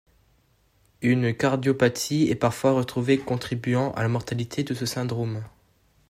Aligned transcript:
Une 1.03 1.31
cardiopathie 1.37 2.29
est 2.31 2.35
parfois 2.35 2.71
retrouvée 2.71 3.19
contribuant 3.19 3.91
à 3.91 4.01
la 4.01 4.07
mortalité 4.07 4.63
de 4.63 4.73
ce 4.73 4.87
syndrome. 4.87 5.43